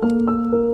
[0.00, 0.67] 嗯。